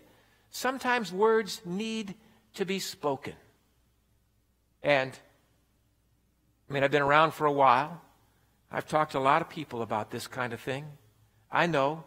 Sometimes 0.51 1.13
words 1.13 1.61
need 1.65 2.15
to 2.55 2.65
be 2.65 2.79
spoken. 2.79 3.35
And, 4.83 5.13
I 6.69 6.73
mean, 6.73 6.83
I've 6.83 6.91
been 6.91 7.03
around 7.03 7.33
for 7.33 7.47
a 7.47 7.53
while. 7.53 8.01
I've 8.71 8.89
talked 8.89 9.13
to 9.13 9.19
a 9.19 9.21
lot 9.21 9.43
of 9.43 9.49
people 9.49 9.83
about 9.83 10.11
this 10.11 10.27
kind 10.27 10.53
of 10.53 10.61
thing. 10.61 10.87
I 11.51 11.67
know 11.67 12.05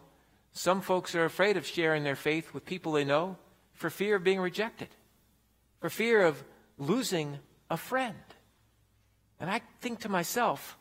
some 0.52 0.80
folks 0.80 1.14
are 1.14 1.24
afraid 1.24 1.56
of 1.56 1.66
sharing 1.66 2.04
their 2.04 2.16
faith 2.16 2.52
with 2.52 2.66
people 2.66 2.92
they 2.92 3.04
know 3.04 3.36
for 3.72 3.88
fear 3.88 4.16
of 4.16 4.24
being 4.24 4.40
rejected, 4.40 4.88
for 5.80 5.88
fear 5.88 6.22
of 6.22 6.44
losing 6.76 7.38
a 7.70 7.76
friend. 7.76 8.16
And 9.38 9.48
I 9.48 9.62
think 9.80 10.00
to 10.00 10.08
myself, 10.08 10.76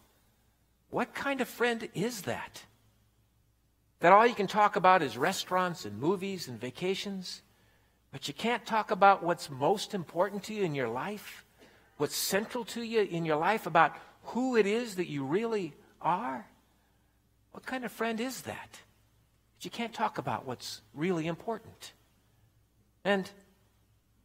what 0.89 1.13
kind 1.13 1.39
of 1.39 1.47
friend 1.47 1.87
is 1.93 2.23
that? 2.23 2.63
That 3.99 4.11
all 4.11 4.25
you 4.25 4.35
can 4.35 4.47
talk 4.47 4.75
about 4.75 5.01
is 5.01 5.17
restaurants 5.17 5.85
and 5.85 5.99
movies 5.99 6.47
and 6.47 6.59
vacations, 6.59 7.41
but 8.11 8.27
you 8.27 8.33
can't 8.33 8.65
talk 8.65 8.91
about 8.91 9.23
what's 9.23 9.49
most 9.49 9.93
important 9.93 10.43
to 10.43 10.53
you 10.53 10.63
in 10.63 10.75
your 10.75 10.89
life, 10.89 11.45
what's 11.99 12.15
central 12.15 12.63
to 12.63 12.81
you 12.81 13.01
in 13.01 13.25
your 13.25 13.35
life 13.35 13.67
about 13.67 13.93
who 14.23 14.55
it 14.55 14.65
is 14.65 14.95
that 14.95 15.09
you 15.09 15.25
really 15.25 15.73
are? 16.01 16.47
What 17.51 17.65
kind 17.65 17.83
of 17.83 17.91
friend 17.91 18.21
is 18.21 18.41
that? 18.43 18.79
But 19.57 19.65
you 19.65 19.69
can't 19.69 19.93
talk 19.93 20.17
about 20.17 20.47
what's 20.47 20.81
really 20.93 21.27
important. 21.27 21.91
And 23.03 23.29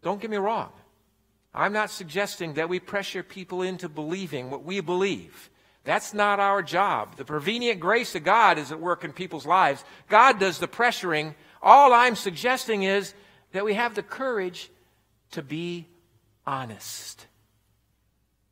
don't 0.03 0.21
get 0.21 0.31
me 0.31 0.37
wrong, 0.37 0.71
I'm 1.53 1.73
not 1.73 1.91
suggesting 1.91 2.55
that 2.55 2.69
we 2.69 2.79
pressure 2.79 3.25
people 3.25 3.63
into 3.63 3.89
believing 3.89 4.51
what 4.51 4.65
we 4.65 4.81
believe. 4.81 5.51
That's 5.83 6.15
not 6.15 6.39
our 6.39 6.63
job. 6.63 7.17
The 7.17 7.25
prevenient 7.25 7.81
grace 7.81 8.15
of 8.15 8.23
God 8.23 8.57
is 8.57 8.71
at 8.71 8.81
work 8.81 9.03
in 9.03 9.13
people's 9.13 9.47
lives. 9.47 9.85
God 10.09 10.39
does 10.39 10.59
the 10.61 10.69
pressuring. 10.69 11.35
All 11.61 11.93
I'm 11.93 12.15
suggesting 12.15 12.85
is 12.85 13.15
that 13.51 13.65
we 13.65 13.75
have 13.75 13.97
the 13.97 14.03
courage 14.03 14.71
to 15.33 15.43
be 15.43 15.89
honest 16.47 17.27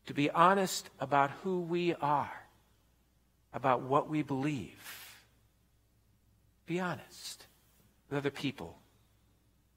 to 0.07 0.15
be 0.15 0.31
honest 0.31 0.91
about 1.01 1.31
who 1.43 1.61
we 1.61 1.95
are, 1.95 2.33
about 3.53 3.83
what 3.83 4.09
we 4.09 4.23
believe. 4.23 5.17
Be 6.67 6.81
honest 6.81 7.47
with 8.09 8.19
other 8.19 8.31
people. 8.31 8.79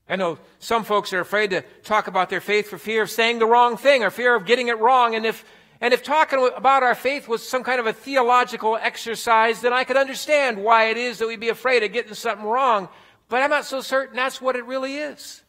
I 0.07 0.15
know 0.15 0.37
some 0.59 0.83
folks 0.83 1.13
are 1.13 1.19
afraid 1.19 1.49
to 1.49 1.63
talk 1.83 2.07
about 2.07 2.29
their 2.29 2.41
faith 2.41 2.69
for 2.69 2.77
fear 2.77 3.03
of 3.03 3.09
saying 3.09 3.39
the 3.39 3.47
wrong 3.47 3.75
thing 3.75 4.03
or 4.03 4.11
fear 4.11 4.35
of 4.35 4.45
getting 4.45 4.67
it 4.67 4.79
wrong. 4.79 5.15
And 5.15 5.25
if, 5.25 5.43
and 5.81 5.93
if 5.93 6.03
talking 6.03 6.49
about 6.55 6.83
our 6.83 6.93
faith 6.93 7.27
was 7.27 7.47
some 7.47 7.63
kind 7.63 7.79
of 7.79 7.87
a 7.87 7.93
theological 7.93 8.75
exercise, 8.75 9.61
then 9.61 9.73
I 9.73 9.83
could 9.83 9.97
understand 9.97 10.63
why 10.63 10.85
it 10.85 10.97
is 10.97 11.17
that 11.17 11.27
we'd 11.27 11.39
be 11.39 11.49
afraid 11.49 11.81
of 11.83 11.91
getting 11.91 12.13
something 12.13 12.45
wrong. 12.45 12.87
But 13.29 13.41
I'm 13.41 13.49
not 13.49 13.65
so 13.65 13.81
certain 13.81 14.15
that's 14.15 14.39
what 14.39 14.55
it 14.55 14.65
really 14.65 14.97
is. 14.97 15.41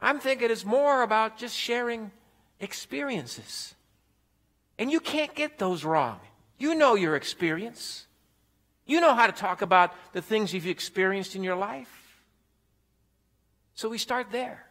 I'm 0.00 0.20
thinking 0.20 0.50
it's 0.50 0.64
more 0.64 1.02
about 1.02 1.38
just 1.38 1.54
sharing 1.54 2.10
experiences. 2.60 3.75
And 4.78 4.90
you 4.90 5.00
can't 5.00 5.34
get 5.34 5.58
those 5.58 5.84
wrong. 5.84 6.20
You 6.58 6.74
know 6.74 6.94
your 6.94 7.16
experience. 7.16 8.06
You 8.84 9.00
know 9.00 9.14
how 9.14 9.26
to 9.26 9.32
talk 9.32 9.62
about 9.62 9.92
the 10.12 10.22
things 10.22 10.52
you've 10.52 10.66
experienced 10.66 11.34
in 11.34 11.42
your 11.42 11.56
life. 11.56 12.22
So 13.74 13.88
we 13.88 13.98
start 13.98 14.30
there. 14.30 14.66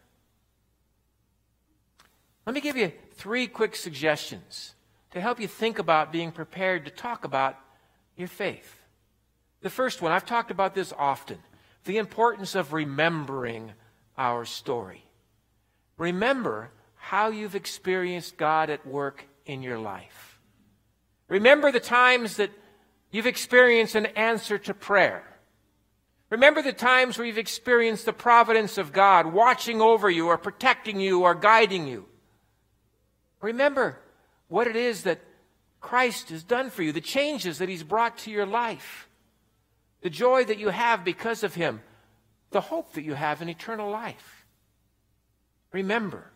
Let 2.45 2.53
me 2.53 2.61
give 2.61 2.77
you 2.77 2.91
three 3.15 3.47
quick 3.47 3.75
suggestions 3.75 4.75
to 5.11 5.21
help 5.21 5.39
you 5.39 5.47
think 5.47 5.79
about 5.79 6.11
being 6.11 6.31
prepared 6.31 6.85
to 6.85 6.91
talk 6.91 7.23
about 7.23 7.57
your 8.15 8.27
faith. 8.27 8.81
The 9.61 9.69
first 9.69 10.01
one, 10.01 10.11
I've 10.11 10.25
talked 10.25 10.51
about 10.51 10.75
this 10.75 10.93
often 10.97 11.39
the 11.85 11.97
importance 11.97 12.55
of 12.55 12.73
remembering 12.73 13.71
our 14.17 14.43
story. 14.43 15.05
Remember 15.97 16.71
how 16.95 17.27
you've 17.27 17.55
experienced 17.55 18.37
God 18.37 18.71
at 18.71 18.85
work 18.87 19.25
in 19.45 19.61
your 19.61 19.79
life. 19.79 20.39
Remember 21.27 21.71
the 21.71 21.79
times 21.79 22.37
that 22.37 22.51
you've 23.11 23.27
experienced 23.27 23.95
an 23.95 24.07
answer 24.07 24.57
to 24.57 24.73
prayer. 24.73 25.23
Remember 26.29 26.61
the 26.61 26.73
times 26.73 27.17
where 27.17 27.25
you've 27.25 27.37
experienced 27.37 28.05
the 28.05 28.13
providence 28.13 28.77
of 28.77 28.91
God 28.91 29.27
watching 29.27 29.81
over 29.81 30.09
you 30.09 30.27
or 30.27 30.37
protecting 30.37 30.99
you 30.99 31.21
or 31.21 31.35
guiding 31.35 31.87
you. 31.87 32.05
Remember 33.41 33.99
what 34.47 34.67
it 34.67 34.75
is 34.75 35.03
that 35.03 35.21
Christ 35.79 36.29
has 36.29 36.43
done 36.43 36.71
for 36.71 36.81
you, 36.81 36.91
the 36.91 37.01
changes 37.01 37.59
that 37.59 37.69
He's 37.69 37.83
brought 37.83 38.17
to 38.19 38.31
your 38.31 38.45
life, 38.47 39.07
the 40.01 40.09
joy 40.09 40.43
that 40.45 40.57
you 40.57 40.69
have 40.69 41.03
because 41.03 41.43
of 41.43 41.53
Him, 41.53 41.81
the 42.49 42.61
hope 42.61 42.93
that 42.93 43.03
you 43.03 43.13
have 43.13 43.41
in 43.41 43.49
eternal 43.49 43.91
life. 43.91 44.45
Remember. 45.71 46.31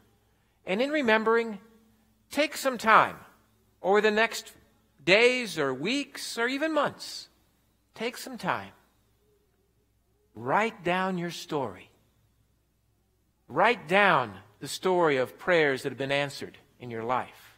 And 0.66 0.82
in 0.82 0.92
remembering, 0.92 1.58
Take 2.32 2.56
some 2.56 2.78
time 2.78 3.16
over 3.82 4.02
the 4.02 4.12
next 4.12 4.52
days 5.04 5.58
or 5.58 5.74
weeks 5.74 6.38
or 6.38 6.48
even 6.48 6.74
months. 6.74 7.30
Take 7.96 8.18
some 8.18 8.38
time. 8.38 8.72
Write 10.36 10.84
down 10.84 11.18
your 11.18 11.32
story. 11.32 11.90
Write 13.48 13.88
down 13.88 14.34
the 14.60 14.68
story 14.68 15.18
of 15.18 15.40
prayers 15.40 15.84
that 15.84 15.90
have 15.90 15.98
been 15.98 16.12
answered 16.12 16.58
in 16.80 16.92
your 16.92 17.04
life. 17.04 17.58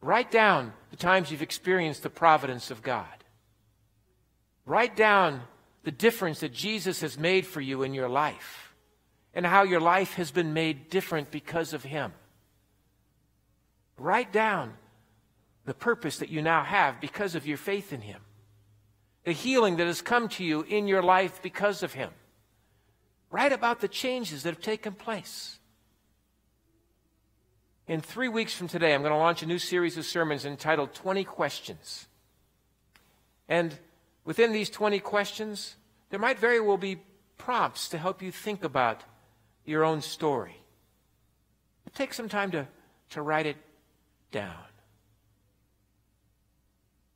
Write 0.00 0.30
down 0.30 0.72
the 0.90 0.96
times 0.96 1.30
you've 1.30 1.42
experienced 1.42 2.02
the 2.02 2.10
providence 2.10 2.70
of 2.70 2.82
God. 2.82 3.06
Write 4.64 4.96
down 4.96 5.42
the 5.84 5.92
difference 5.92 6.40
that 6.40 6.52
Jesus 6.52 7.00
has 7.00 7.16
made 7.18 7.46
for 7.46 7.60
you 7.60 7.82
in 7.82 7.94
your 7.94 8.08
life 8.08 8.74
and 9.32 9.46
how 9.46 9.62
your 9.62 9.80
life 9.80 10.14
has 10.14 10.30
been 10.30 10.52
made 10.52 10.90
different 10.90 11.30
because 11.30 11.72
of 11.72 11.84
Him. 11.84 12.12
Write 13.98 14.32
down 14.32 14.74
the 15.64 15.74
purpose 15.74 16.18
that 16.18 16.28
you 16.28 16.42
now 16.42 16.62
have 16.62 17.00
because 17.00 17.34
of 17.34 17.46
your 17.46 17.56
faith 17.56 17.92
in 17.92 18.00
Him, 18.00 18.20
the 19.24 19.32
healing 19.32 19.76
that 19.76 19.86
has 19.86 20.02
come 20.02 20.28
to 20.30 20.44
you 20.44 20.62
in 20.62 20.86
your 20.86 21.02
life 21.02 21.42
because 21.42 21.82
of 21.82 21.94
Him. 21.94 22.10
Write 23.30 23.52
about 23.52 23.80
the 23.80 23.88
changes 23.88 24.42
that 24.42 24.54
have 24.54 24.62
taken 24.62 24.92
place. 24.92 25.58
In 27.88 28.00
three 28.00 28.28
weeks 28.28 28.54
from 28.54 28.68
today, 28.68 28.94
I'm 28.94 29.02
going 29.02 29.12
to 29.12 29.18
launch 29.18 29.42
a 29.42 29.46
new 29.46 29.58
series 29.58 29.96
of 29.96 30.04
sermons 30.04 30.44
entitled 30.44 30.92
20 30.94 31.24
Questions. 31.24 32.06
And 33.48 33.78
within 34.24 34.52
these 34.52 34.70
20 34.70 34.98
questions, 35.00 35.76
there 36.10 36.18
might 36.18 36.38
very 36.38 36.60
well 36.60 36.76
be 36.76 37.00
prompts 37.38 37.88
to 37.90 37.98
help 37.98 38.22
you 38.22 38.32
think 38.32 38.64
about 38.64 39.04
your 39.64 39.84
own 39.84 40.00
story. 40.00 40.56
Take 41.94 42.12
some 42.12 42.28
time 42.28 42.50
to, 42.50 42.66
to 43.10 43.22
write 43.22 43.46
it 43.46 43.56
down. 44.30 44.64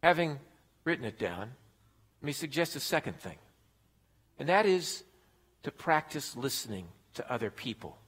Having 0.03 0.39
written 0.85 1.05
it 1.05 1.19
down, 1.19 1.53
let 2.21 2.27
me 2.27 2.33
suggest 2.33 2.77
a 2.77 2.81
second 2.81 3.19
thing, 3.21 3.37
and 4.39 4.49
that 4.49 4.67
is 4.67 5.05
to 5.63 5.71
practice 5.71 6.37
listening 6.37 6.87
to 7.15 7.33
other 7.33 7.51
people. 7.51 7.99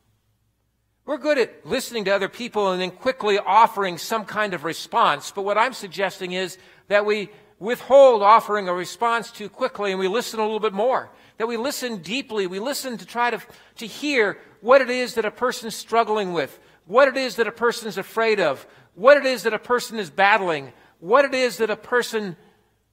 We're 1.05 1.19
good 1.19 1.39
at 1.39 1.67
listening 1.67 2.05
to 2.05 2.15
other 2.15 2.29
people 2.29 2.71
and 2.71 2.81
then 2.81 2.93
quickly 2.93 3.39
offering 3.39 3.99
some 3.99 4.25
kind 4.25 4.55
of 4.55 4.65
response, 4.65 5.33
but 5.33 5.43
what 5.43 5.59
I'm 5.59 5.73
suggesting 5.73 6.33
is 6.33 6.59
that 6.89 7.05
we 7.05 7.31
withhold 7.59 8.23
offering 8.23 8.69
a 8.69 8.75
response 8.75 9.31
too 9.31 9.49
quickly 9.49 9.91
and 9.91 10.01
we 10.01 10.09
listen 10.09 10.41
a 10.41 10.43
little 10.43 10.61
bit 10.61 10.73
more. 10.73 11.11
That 11.39 11.47
we 11.47 11.57
listen 11.57 11.99
deeply. 11.99 12.47
We 12.47 12.59
listen 12.61 12.99
to 12.99 13.07
try 13.07 13.31
to, 13.31 13.41
to 13.77 13.87
hear 13.87 14.39
what 14.61 14.81
it 14.81 14.91
is 14.91 15.15
that 15.15 15.25
a 15.25 15.31
person's 15.31 15.75
struggling 15.75 16.33
with, 16.33 16.59
what 16.87 17.09
it 17.09 17.17
is 17.17 17.37
that 17.37 17.47
a 17.47 17.53
person 17.53 17.89
is 17.89 17.99
afraid 17.99 18.41
of, 18.41 18.67
what 18.95 19.17
it 19.17 19.25
is 19.25 19.45
that 19.45 19.55
a 19.55 19.59
person 19.59 19.99
is 19.99 20.11
battling, 20.11 20.73
what 21.01 21.25
it 21.25 21.35
is 21.35 21.59
that 21.59 21.71
a 21.71 21.77
person 21.77 22.37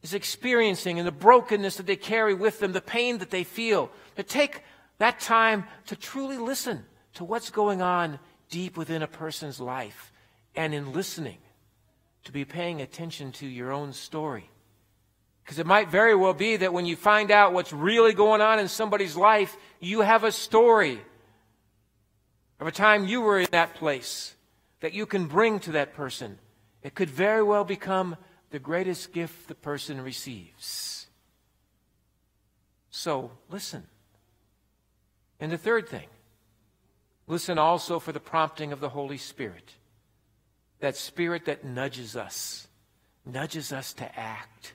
is 0.02 0.14
experiencing 0.14 0.98
and 0.98 1.08
the 1.08 1.12
brokenness 1.12 1.78
that 1.78 1.86
they 1.86 1.96
carry 1.96 2.34
with 2.34 2.60
them, 2.60 2.72
the 2.72 2.82
pain 2.82 3.18
that 3.18 3.30
they 3.30 3.44
feel. 3.44 3.92
To 4.16 4.24
take 4.24 4.64
that 4.98 5.20
time 5.20 5.66
to 5.88 5.96
truly 5.96 6.38
listen 6.38 6.86
to 7.16 7.26
what's 7.26 7.50
going 7.50 7.82
on 7.82 8.20
deep 8.50 8.78
within 8.78 9.04
a 9.04 9.08
person's 9.08 9.60
life. 9.60 10.12
And 10.56 10.74
in 10.74 10.94
listening, 10.94 11.38
to 12.24 12.32
be 12.32 12.46
paying 12.46 12.82
attention 12.82 13.32
to 13.34 13.48
your 13.48 13.72
own 13.72 13.94
story. 13.94 14.50
Because 15.44 15.60
it 15.60 15.66
might 15.66 15.90
very 15.90 16.16
well 16.16 16.34
be 16.34 16.58
that 16.58 16.74
when 16.74 16.86
you 16.86 16.96
find 16.96 17.32
out 17.32 17.54
what's 17.54 17.74
really 17.74 18.14
going 18.14 18.42
on 18.42 18.60
in 18.60 18.68
somebody's 18.68 19.16
life, 19.16 19.58
you 19.80 20.02
have 20.02 20.24
a 20.24 20.32
story 20.32 21.00
of 22.60 22.68
a 22.68 22.72
time 22.72 23.06
you 23.06 23.22
were 23.22 23.40
in 23.40 23.48
that 23.52 23.76
place 23.76 24.36
that 24.82 24.94
you 24.94 25.06
can 25.06 25.28
bring 25.28 25.60
to 25.60 25.72
that 25.74 25.94
person. 25.94 26.40
It 26.82 26.96
could 26.96 27.10
very 27.10 27.44
well 27.44 27.64
become 27.64 28.16
the 28.52 28.60
greatest 28.60 29.14
gift 29.14 29.48
the 29.48 29.56
person 29.56 30.02
receives. 30.02 31.08
So, 32.90 33.32
listen. 33.50 33.84
And 35.40 35.52
the 35.52 35.58
third 35.58 35.88
thing, 35.88 36.08
listen 37.28 37.58
also 37.58 38.00
for 38.00 38.12
the 38.12 38.20
prompting 38.20 38.74
of 38.74 38.80
the 38.80 38.90
Holy 38.90 39.18
Spirit. 39.18 39.74
That 40.80 40.96
spirit 40.96 41.46
that 41.46 41.64
nudges 41.64 42.16
us, 42.16 42.68
nudges 43.26 43.72
us 43.72 43.94
to 43.94 44.20
act. 44.20 44.74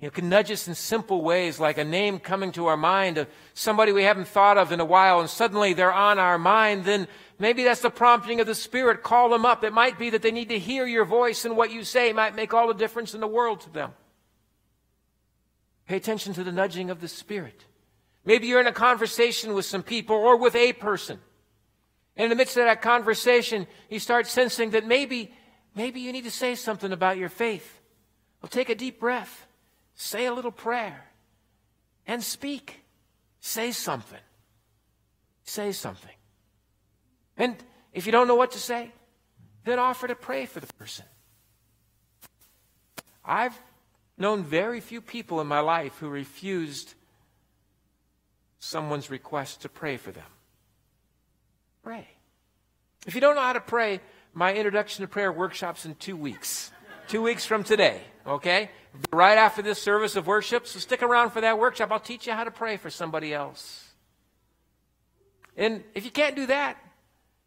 You 0.00 0.06
know, 0.06 0.10
can 0.10 0.28
nudge 0.28 0.50
us 0.50 0.68
in 0.68 0.74
simple 0.74 1.22
ways, 1.22 1.58
like 1.58 1.78
a 1.78 1.84
name 1.84 2.18
coming 2.18 2.52
to 2.52 2.66
our 2.66 2.76
mind 2.76 3.16
of 3.16 3.28
somebody 3.54 3.92
we 3.92 4.02
haven't 4.02 4.28
thought 4.28 4.58
of 4.58 4.70
in 4.70 4.80
a 4.80 4.84
while, 4.84 5.20
and 5.20 5.30
suddenly 5.30 5.72
they're 5.72 5.92
on 5.92 6.18
our 6.18 6.38
mind. 6.38 6.84
Then 6.84 7.08
maybe 7.38 7.64
that's 7.64 7.80
the 7.80 7.88
prompting 7.88 8.38
of 8.40 8.46
the 8.46 8.54
Spirit. 8.54 9.02
Call 9.02 9.30
them 9.30 9.46
up. 9.46 9.64
It 9.64 9.72
might 9.72 9.98
be 9.98 10.10
that 10.10 10.20
they 10.20 10.30
need 10.30 10.50
to 10.50 10.58
hear 10.58 10.86
your 10.86 11.06
voice, 11.06 11.46
and 11.46 11.56
what 11.56 11.72
you 11.72 11.82
say 11.82 12.12
might 12.12 12.36
make 12.36 12.52
all 12.52 12.68
the 12.68 12.74
difference 12.74 13.14
in 13.14 13.20
the 13.20 13.26
world 13.26 13.60
to 13.60 13.70
them. 13.70 13.92
Pay 15.86 15.96
attention 15.96 16.34
to 16.34 16.44
the 16.44 16.52
nudging 16.52 16.90
of 16.90 17.00
the 17.00 17.08
Spirit. 17.08 17.64
Maybe 18.24 18.48
you're 18.48 18.60
in 18.60 18.66
a 18.66 18.72
conversation 18.72 19.54
with 19.54 19.64
some 19.64 19.82
people 19.82 20.16
or 20.16 20.36
with 20.36 20.56
a 20.56 20.74
person. 20.74 21.20
And 22.16 22.24
in 22.24 22.30
the 22.30 22.36
midst 22.36 22.56
of 22.56 22.64
that 22.64 22.82
conversation, 22.82 23.66
you 23.88 23.98
start 23.98 24.26
sensing 24.26 24.70
that 24.70 24.86
maybe, 24.86 25.32
maybe 25.74 26.00
you 26.00 26.12
need 26.12 26.24
to 26.24 26.30
say 26.30 26.54
something 26.54 26.92
about 26.92 27.18
your 27.18 27.28
faith. 27.28 27.80
Well, 28.42 28.48
take 28.48 28.68
a 28.68 28.74
deep 28.74 28.98
breath, 28.98 29.45
say 29.96 30.26
a 30.26 30.32
little 30.32 30.52
prayer, 30.52 31.04
and 32.06 32.22
speak. 32.22 32.82
Say 33.40 33.72
something. 33.72 34.20
Say 35.42 35.72
something. 35.72 36.10
And 37.36 37.56
if 37.92 38.06
you 38.06 38.12
don't 38.12 38.28
know 38.28 38.34
what 38.34 38.52
to 38.52 38.58
say, 38.58 38.92
then 39.64 39.78
offer 39.78 40.06
to 40.06 40.14
pray 40.14 40.46
for 40.46 40.60
the 40.60 40.66
person. 40.74 41.04
I've 43.24 43.58
known 44.16 44.44
very 44.44 44.80
few 44.80 45.00
people 45.00 45.40
in 45.40 45.46
my 45.46 45.60
life 45.60 45.96
who 45.98 46.08
refused 46.08 46.94
someone's 48.58 49.10
request 49.10 49.62
to 49.62 49.68
pray 49.68 49.96
for 49.96 50.12
them. 50.12 50.24
Pray. 51.82 52.06
If 53.06 53.14
you 53.14 53.20
don't 53.20 53.34
know 53.34 53.42
how 53.42 53.52
to 53.52 53.60
pray, 53.60 54.00
my 54.34 54.54
introduction 54.54 55.02
to 55.02 55.08
prayer 55.08 55.32
workshop's 55.32 55.84
in 55.84 55.94
two 55.96 56.16
weeks. 56.16 56.70
Two 57.08 57.22
weeks 57.22 57.46
from 57.46 57.64
today, 57.64 58.00
okay? 58.26 58.70
Right 59.12 59.38
after 59.38 59.62
this 59.62 59.80
service 59.80 60.16
of 60.16 60.26
worship. 60.26 60.66
So 60.66 60.78
stick 60.78 61.02
around 61.02 61.30
for 61.30 61.40
that 61.40 61.58
workshop. 61.58 61.90
I'll 61.92 62.00
teach 62.00 62.26
you 62.26 62.32
how 62.32 62.44
to 62.44 62.50
pray 62.50 62.76
for 62.76 62.90
somebody 62.90 63.32
else. 63.32 63.84
And 65.56 65.84
if 65.94 66.04
you 66.04 66.10
can't 66.10 66.36
do 66.36 66.46
that, 66.46 66.76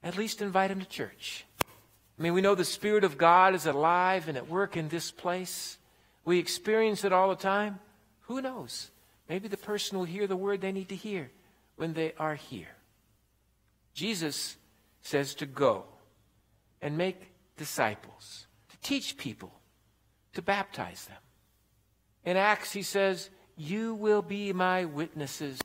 at 0.04 0.18
least 0.18 0.42
invite 0.42 0.70
them 0.70 0.80
to 0.80 0.88
church. 0.88 1.46
I 2.18 2.22
mean, 2.22 2.34
we 2.34 2.42
know 2.42 2.56
the 2.56 2.66
Spirit 2.66 3.04
of 3.04 3.18
God 3.18 3.56
is 3.56 3.66
alive 3.66 4.28
and 4.28 4.38
at 4.38 4.50
work 4.50 4.76
in 4.76 4.90
this 4.90 5.12
place. 5.12 5.78
We 6.26 6.40
experience 6.40 7.04
it 7.04 7.14
all 7.14 7.30
the 7.30 7.36
time. 7.36 7.80
Who 8.22 8.42
knows? 8.42 8.92
Maybe 9.30 9.48
the 9.48 9.58
person 9.58 9.98
will 9.98 10.06
hear 10.06 10.28
the 10.28 10.36
word 10.36 10.62
they 10.62 10.72
need 10.72 10.90
to 10.90 10.96
hear 10.96 11.32
when 11.76 11.94
they 11.94 12.14
are 12.18 12.36
here. 12.36 12.76
Jesus 13.94 14.58
says 15.02 15.36
to 15.36 15.46
go 15.46 15.86
and 16.82 16.98
make 16.98 17.32
disciples, 17.58 18.48
teach 18.82 19.18
people, 19.18 19.52
to 20.34 20.42
baptize 20.42 21.06
them. 21.06 21.18
In 22.26 22.38
Acts, 22.38 22.72
he 22.72 22.82
says, 22.82 23.30
You 23.58 23.94
will 23.96 24.22
be 24.22 24.54
my 24.54 24.86
witnesses 24.86 25.60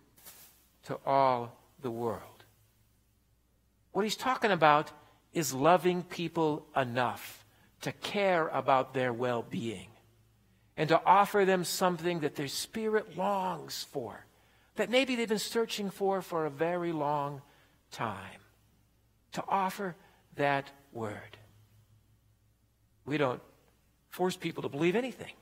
to 0.86 0.98
all 1.06 1.56
the 1.82 1.90
world. 1.90 2.44
What 3.92 4.02
he's 4.02 4.16
talking 4.16 4.50
about 4.50 4.90
is 5.32 5.52
loving 5.52 6.02
people 6.02 6.66
enough 6.76 7.44
to 7.82 7.92
care 7.92 8.48
about 8.48 8.94
their 8.94 9.12
well 9.12 9.42
being 9.42 9.88
and 10.76 10.88
to 10.88 11.00
offer 11.04 11.44
them 11.44 11.64
something 11.64 12.20
that 12.20 12.34
their 12.34 12.48
spirit 12.48 13.16
longs 13.16 13.86
for, 13.92 14.26
that 14.76 14.90
maybe 14.90 15.14
they've 15.14 15.28
been 15.28 15.38
searching 15.38 15.90
for 15.90 16.20
for 16.22 16.46
a 16.46 16.50
very 16.50 16.92
long 16.92 17.42
time. 17.90 18.40
To 19.32 19.44
offer 19.48 19.94
that 20.36 20.70
word. 20.92 21.36
We 23.04 23.18
don't 23.18 23.40
force 24.08 24.36
people 24.36 24.62
to 24.62 24.68
believe 24.68 24.96
anything. 24.96 25.32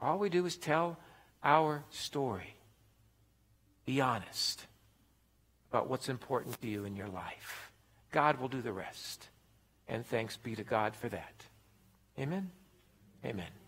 All 0.00 0.18
we 0.18 0.28
do 0.28 0.46
is 0.46 0.56
tell 0.56 0.98
our 1.42 1.84
story. 1.90 2.54
Be 3.84 4.00
honest 4.00 4.66
about 5.70 5.88
what's 5.88 6.08
important 6.08 6.60
to 6.60 6.68
you 6.68 6.84
in 6.84 6.96
your 6.96 7.08
life. 7.08 7.70
God 8.10 8.40
will 8.40 8.48
do 8.48 8.60
the 8.60 8.72
rest. 8.72 9.28
And 9.88 10.06
thanks 10.06 10.36
be 10.36 10.54
to 10.56 10.64
God 10.64 10.94
for 10.94 11.08
that. 11.08 11.44
Amen. 12.18 12.50
Amen. 13.24 13.59